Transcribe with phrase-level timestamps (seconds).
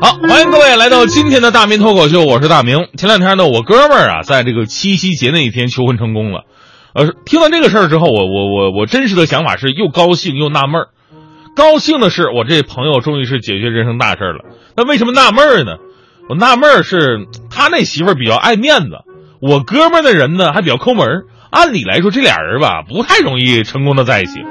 [0.00, 2.86] 好，欢迎各位来到今天的大明脱口秀，我是大明。
[2.96, 6.44] 前两天呢，我哥们儿啊，在这个七夕节那一天求婚成功了。
[6.94, 10.88] 呃，听完这个事儿之后，我我我我真实的想法是又高兴又纳闷儿。
[11.56, 14.44] 高兴的是，我这朋友终于是解决人生大事了。
[14.76, 15.78] 那为什么纳闷儿呢？
[16.28, 18.90] 我纳闷儿是他那媳妇儿比较爱面子，
[19.40, 21.24] 我哥们儿的人呢还比较抠门儿。
[21.50, 24.42] 按理来说，这俩人吧不太容易成功的在一起。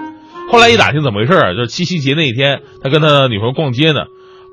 [0.51, 4.07] 后来一打听怎么回事儿，就是七夕节那一天，他跟他女朋友逛街呢。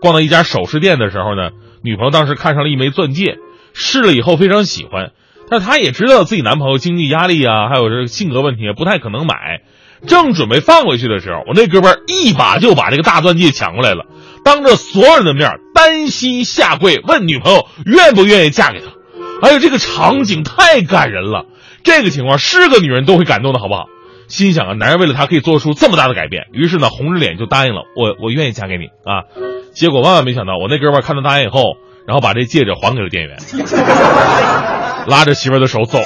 [0.05, 1.49] 逛到一家首饰店的时候呢，
[1.83, 3.39] 女朋友当时看上了一枚钻戒，
[3.73, 5.13] 试了以后非常喜欢，
[5.49, 9.63] 但她也知道自己男朋友经济压力啊，还有这个性格问题，不太可能买。
[10.07, 14.05] 正准备放回去的时候，我那哥们儿一把就把这个大钻戒抢过来了，
[14.45, 18.89] 当着所有人的面单膝下跪问女朋友愿不愿意嫁给他。
[19.41, 21.47] 哎呦，这个场景太感人了，
[21.83, 23.87] 这个情况是个女人都会感动的好不好？
[24.35, 29.23] 心想啊，男人为了她可以做出这么大的改变，于是呢，红着脸就答应了我，我愿意嫁给你啊。
[29.73, 31.77] 结果万万没想到，我那哥们看到答应以后，
[32.09, 33.37] 然后把这戒指还给了店员，
[35.07, 36.05] 拉着媳妇的手走了。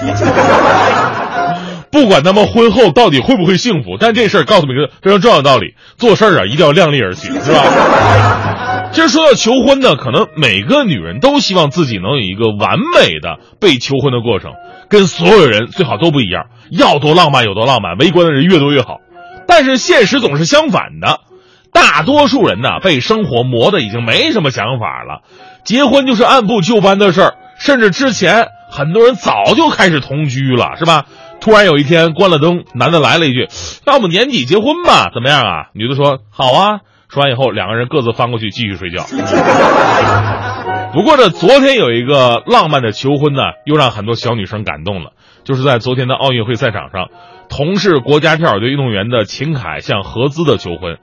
[1.91, 8.78] 不管他们婚后到底会不会幸福，但这事儿告诉你一个非常重要的道理：做事儿啊，一定要量力而行，是吧？
[8.91, 14.53] 其实说到求婚呢，可能每个女人都希望自己能有一个完美的被求婚的过程，
[14.89, 18.98] 跟所有人最好都不一样，要多浪漫有多浪漫，围观的人越多越好。
[19.47, 21.20] 但是现实总是相反的。
[21.72, 25.23] 大多数人呢，被生活磨得已经没什么想法了，
[25.64, 31.05] 结婚就是按部就班的事儿，甚至之前很多人早就开始同居了，是吧？
[31.41, 33.48] 突然有一天关了灯，男的来了一句
[33.86, 35.11] ：“要不年底结婚吧？
[35.14, 39.05] 怎么样啊？”女的说：“好啊。”说完以后，两个人各自翻过去继续睡觉。
[40.92, 47.09] 不过呢，昨天有一个浪漫的求婚呢，又让很多小女生感动了，就是在昨天的奥运会赛场上，
[47.48, 50.98] 同是国家跳水队运动员的秦凯向何姿的求婚。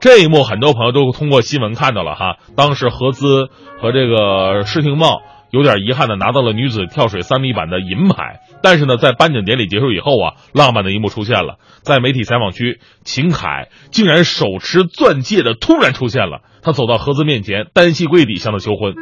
[0.00, 2.36] 这一幕，很多朋友都通过新闻看到了哈。
[2.56, 3.48] 当时何姿
[3.80, 18.94] 和这个施廷懋有点遗憾的拿到了女子跳水三米板的银牌，但是呢，在颁奖典礼结束以后啊，浪漫的一幕出现了，在媒体采访区，秦凯竟然手持钻戒的突然出现了，他走到何姿面前，单膝跪地向她求婚。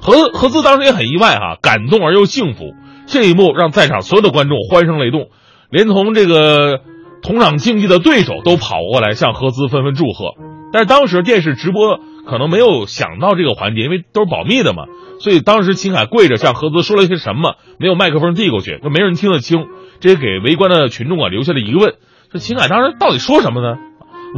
[0.00, 2.74] 何何姿当时也很意外哈，感动而又幸福。
[3.06, 5.28] 这一幕让在场所有的观众欢声雷动，
[5.70, 6.80] 连同这个。
[7.24, 10.34] 同场竞技的对手都跑过来向何姿纷纷祝贺，
[10.72, 14.84] 但是当时电视直播可能没有想到这个环节，因为都是保密的嘛，
[15.20, 19.66] 所以当时秦海跪着向何姿说了一些什么，没有麦克风递过去，就没人听得清，
[20.00, 21.94] 这也给围观的群众啊留下了疑问：
[22.30, 23.76] 这秦海当时到底说什么呢？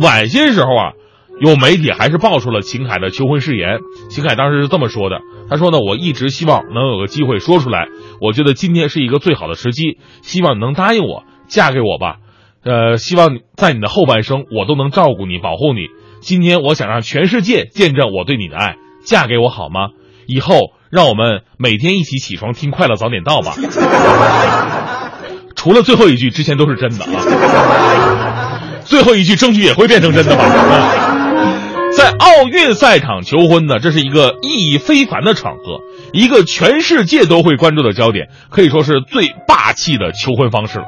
[0.00, 0.92] 晚些时候啊，
[1.40, 3.78] 有媒体还是爆出了秦海的求婚誓言，
[4.08, 7.86] 秦海当时是这么说的：他说呢，我一直希望能有个机会说出来，
[8.20, 12.16] 我觉得今天是一个最好的时机，希望你能答应我嫁给我吧。
[12.64, 15.86] 呃，希望在你的后半生，我都能照顾你、保护你。
[16.24, 19.90] 今天，我想让全世界见证我对你的爱，嫁给我好吗？
[20.26, 23.52] 以后，让我们每天一起起床听《快乐早点到》吧。
[25.54, 28.80] 除了最后一句，之前都是真的啊。
[28.86, 31.92] 最后一句，争取也会变成真的吧。
[31.94, 35.80] 在奥运赛场求婚呢，这是一个意义非凡的场合，
[36.14, 40.86] 一个全世界都会关注的焦点，可以说是最霸气的求婚方式了。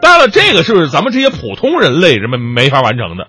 [0.00, 3.26] 当然了，这个是咱们这些普通人类人们没法完成的。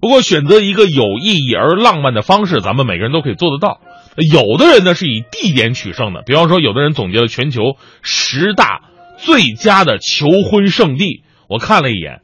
[0.00, 3.80] 不过，选择一个有意义而浪漫的方式，咱们每个人都可以做得到。
[4.16, 8.80] 有的人呢是以地点取胜的，比方说，有的人总结了全球十大
[9.18, 11.22] 最佳的求婚圣地。
[11.48, 12.20] 我看了一眼，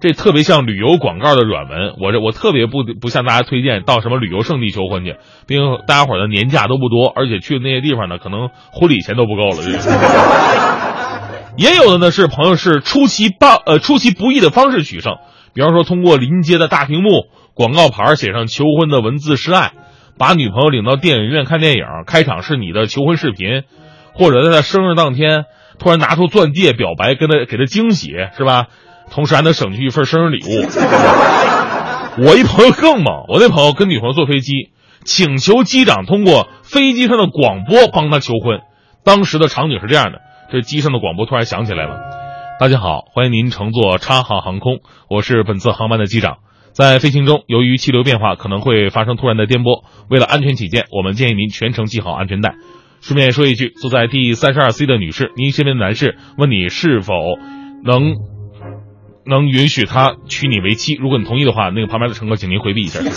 [0.00, 1.94] 这特别像旅游广告的软文。
[2.00, 5.16] 我这我特别不不向大家推荐到什么旅游胜地求婚去，
[5.46, 9.62] 毕竟大家伙的年假都不多，而且去的那些地方呢，可能婚礼钱都不够了。
[11.58, 15.16] 也有的呢是朋友是出其不呃出其不意的方式取胜，
[15.58, 19.72] 比方说通过临街的大屏幕广告牌写上求婚的文字示爱，
[20.16, 23.64] 把女朋友领到电影院看电影，开场是你的求婚视频，
[24.14, 25.46] 或者在她生日当天
[25.80, 28.68] 突然拿出钻戒表白，跟她给她惊喜是吧？
[29.10, 30.64] 同时还能省去一份生日礼物。
[32.24, 34.70] 我一朋友更猛，我那朋友跟女朋友坐飞机，
[35.02, 38.60] 请求机长通过飞机上的广播帮他求婚，
[39.02, 40.20] 当时的场景是这样的。
[40.52, 41.98] 这机上的广播突然响起来了，
[42.60, 46.38] 大家好，欢迎您乘坐叉航航空，我是本次航班的机长。
[46.72, 52.56] 在飞行中，由于气流变化，可能会发生突然的颠簸，为了安全起见，我们建议您全程系好安全带。
[53.00, 57.14] 顺便说一句，坐在第三十二 C 的女士，您身边的男士问你是否
[57.84, 58.16] 能
[59.28, 63.00] 能允许他娶你为妻，如果你同意的话，那个旁边的乘客，请您回避一下。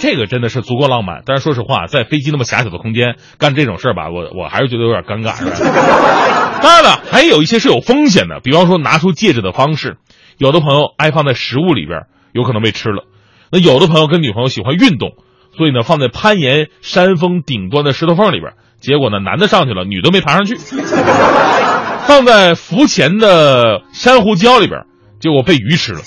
[0.00, 5.38] 这个真的是足够浪漫，但是说实话，在飞机那么狭小的空间干这种事儿吧，我我还是觉得有点尴尬。
[6.62, 9.98] 当然了，还有一些是有风险的，比方说拿出戒指的方式，
[10.38, 13.04] 有的朋友爱放在食物里边，有可能被吃了；
[13.52, 15.10] 那有的朋友跟女朋友喜欢运动，
[15.56, 18.54] 所以呢放在攀岩山峰顶端的石头缝里边。
[18.84, 20.56] 结果呢，男的上去了，女的没爬上去。
[22.06, 24.82] 放在浮潜的珊瑚礁里边，
[25.20, 26.00] 结果被鱼吃了。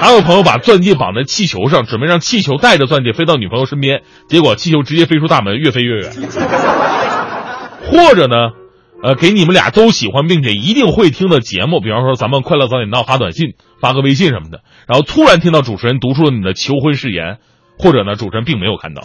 [0.00, 6.12] 还有朋友把钻戒绑在气球上，准备让气球带着钻戒飞到女朋友身边，结果气球直接飞出大门，越飞越远。
[7.84, 8.52] 或者呢，
[9.02, 17.38] 呃，给你们俩都喜欢并且一定会听的节目，比方说咱们快乐早点到发短信、发个微信什么的，然后突然听到主持人读出了你的求婚誓言，
[17.78, 19.02] 或者呢，主持人并没有看到。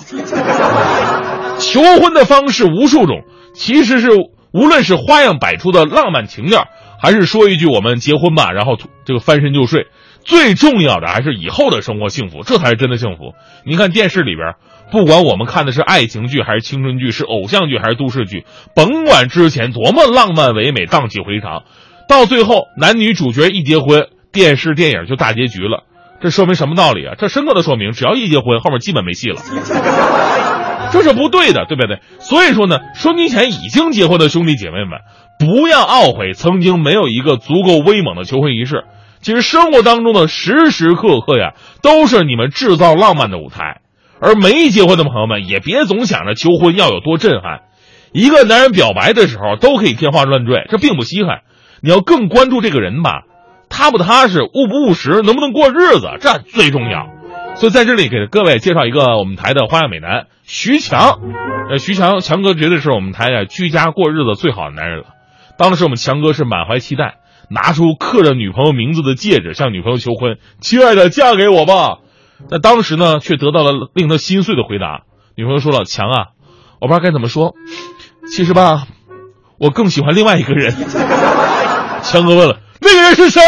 [1.59, 3.23] 求婚的方式无数种，
[3.53, 4.09] 其实是
[4.51, 6.67] 无论是花样百出的浪漫情调，
[7.01, 9.87] 还是说一句“我们结婚吧”，然后这个翻身就睡，
[10.23, 13.33] 最重要的还是以后的生活幸福，这才是真的幸福。
[13.65, 14.55] 你看电视里边，
[14.91, 18.45] 不管我们看的是爱情剧还是青春剧，是偶像剧还是都市剧，
[18.75, 21.63] 甭管之前多么浪漫唯美、荡气回肠，
[22.07, 25.83] 到最后男女主角一结婚，电视电影就大结局了。
[26.21, 27.15] 这说明什么道理啊？
[27.17, 29.41] 这深刻的说明，只要一结婚，后面基本没戏了。
[30.93, 31.99] 这是不对的，对不对？
[32.19, 34.99] 所以说呢，收金前已经结婚的兄弟姐妹们，
[35.39, 38.83] 不要懊悔曾经没有一个足够威猛的求婚仪式。
[39.21, 43.81] 其实生活当中的时时刻刻呀，都是你们制造浪漫的舞台。
[44.19, 47.61] 而没结婚的朋友们，也别总想着求婚要有多震撼。
[48.13, 51.39] 一个男人表白的时候都可以天花乱坠，这并不稀罕。
[51.81, 53.23] 你要更关注这个人吧，
[53.69, 57.09] 踏不踏实，务不务实，能不能过日子，这最重要。
[57.55, 61.19] 所以在这里给各位介绍一个我们台的花样美男徐强，
[61.69, 65.05] 呃，徐强强哥绝对是我们台的居家过日子最好的男人了。
[65.57, 67.19] 当时我们强哥是满怀期待，
[67.49, 71.99] 拿出刻着女朋友名字的戒指向女朋友求婚：“亲爱的，嫁给我吧。”
[72.49, 75.03] 在当时呢，却得到了令他心碎的回答。
[75.35, 76.27] 女朋友说了：“强啊，
[76.81, 77.53] 我不知道该怎么说，
[78.29, 78.87] 其实吧，
[79.57, 80.73] 我更喜欢另外一个人。
[82.03, 83.41] ”强哥问了：“那个人是谁？”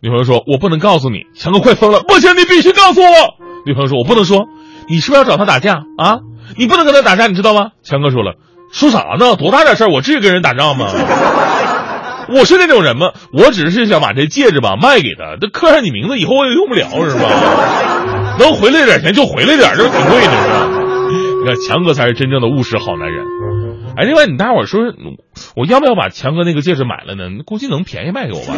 [0.00, 3.08] 女朋友说：“我不能告诉你。”强哥快疯了：“不行，你必须告诉我！”
[3.66, 4.46] 女朋友说：“我不能说，
[4.88, 6.20] 你是不是要找他打架啊？
[6.56, 8.34] 你不能跟他打架，你知道吗？”强哥说了
[8.72, 9.34] ：“说啥呢？
[9.36, 10.86] 多大点事儿，我至于跟人打仗吗？
[12.30, 13.08] 我是那种人吗？
[13.32, 18.36] 我只是想把这戒指吧卖给他，这刻上你名字，以后我也用不了，是吧？
[18.38, 20.68] 能回来点钱就回来点，这挺贵的，是吧？
[21.40, 23.24] 你看，强哥才是真正的务实好男人。
[23.96, 24.80] 哎，另外，你大伙说，
[25.56, 27.42] 我要不要把强哥那个戒指买了呢？
[27.44, 28.54] 估计能便宜卖给我吧。